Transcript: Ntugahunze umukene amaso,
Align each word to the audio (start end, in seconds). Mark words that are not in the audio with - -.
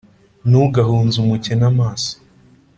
Ntugahunze 0.49 1.15
umukene 1.19 1.63
amaso, 1.71 2.13